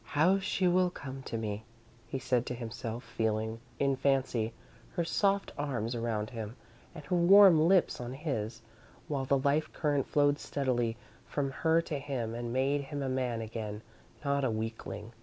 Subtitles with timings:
[0.17, 1.63] "How she will come to me,"
[2.07, 4.51] he said to himself, feeling, in fancy,
[4.93, 6.55] her soft arms around him,
[6.95, 8.63] and her warm lips on his,
[9.07, 13.41] while the life current flowed steadily from her to him and made him a man
[13.41, 13.83] again,
[14.25, 15.13] not a weakling.